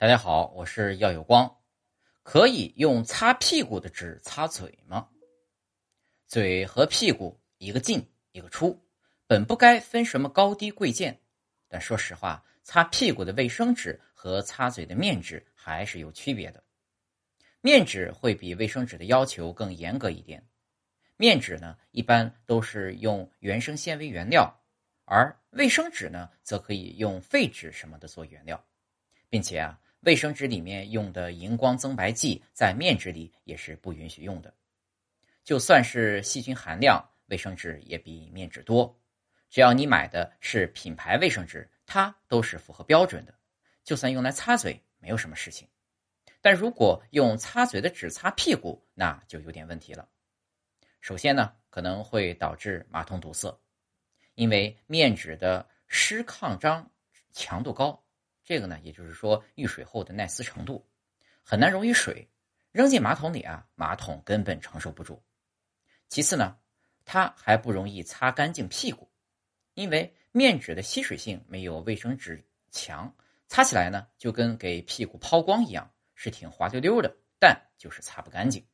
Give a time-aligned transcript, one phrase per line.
[0.00, 1.58] 大家好，我是耀有光。
[2.22, 5.06] 可以用擦屁股的纸擦嘴吗？
[6.26, 8.82] 嘴和屁股一个进一个出，
[9.26, 11.20] 本不该分什么高低贵贱。
[11.68, 16.64] 但说实话，擦屁股的卫生纸和擦嘴的面纸还是有区别的。
[17.60, 20.42] 面纸会比卫生纸的要求更严格一点。
[21.18, 24.50] 面纸呢，一般都是用原生纤维原料，
[25.04, 28.64] 而卫生纸呢，则可以用废纸什么的做原料，
[29.28, 29.78] 并且啊。
[30.00, 34.52] 卫生纸里面用的荧光增白剂，在面纸里也是不允许用的。
[35.44, 38.98] 就算是细菌含量，卫生纸也比面纸多。
[39.50, 43.34] 只要你买的是品牌卫生纸，它都是符合标准的。
[43.84, 45.68] 就算用来擦嘴，没有什么事情。
[46.40, 50.08] 但如果用擦嘴的纸擦屁股，那就有点问题了。
[51.00, 53.54] 首先呢，可能会导致马桶堵塞，
[54.34, 56.90] 因为面纸的湿抗张
[57.32, 58.02] 强度高。
[58.50, 60.84] 这个呢，也就是说遇水后的耐撕程度
[61.44, 62.28] 很难溶于水，
[62.72, 65.22] 扔进马桶里啊，马桶根本承受不住。
[66.08, 66.58] 其次呢，
[67.04, 69.08] 它还不容易擦干净屁股，
[69.74, 73.14] 因为面纸的吸水性没有卫生纸强，
[73.46, 78.66] 擦起来呢就跟给屁股抛光一样，是挺滑溜溜的，但就是擦不干净。